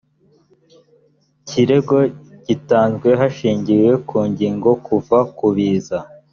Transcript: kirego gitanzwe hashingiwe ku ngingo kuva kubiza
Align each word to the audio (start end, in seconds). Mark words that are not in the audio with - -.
kirego 1.47 1.97
gitanzwe 2.47 3.09
hashingiwe 3.19 3.91
ku 4.07 4.17
ngingo 4.31 4.69
kuva 4.85 5.17
kubiza 5.37 5.97